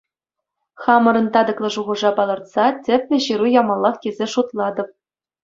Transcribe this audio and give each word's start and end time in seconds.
Хамӑрӑн 0.81 1.27
татӑклӑ 1.33 1.69
шухӑша 1.75 2.11
палӑртса 2.21 2.65
тӗплӗ 2.89 3.17
Ҫыру 3.27 3.47
ямаллах 3.61 3.95
тесе 4.07 4.27
шутлатӑп. 4.35 4.89